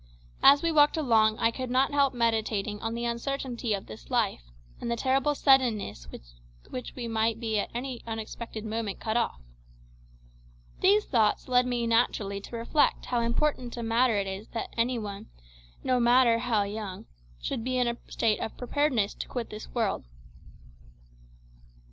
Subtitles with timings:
[0.41, 4.41] As we walked along I could not help meditating on the uncertainty of this life,
[4.79, 6.23] and the terrible suddenness with
[6.71, 9.39] which we might at any unexpected moment be cut off.
[10.79, 14.97] These thoughts led me naturally to reflect how important a matter it is that every
[14.97, 15.27] one,
[15.83, 17.05] no matter how young,
[17.39, 20.03] should be in a state of preparedness to quit this world.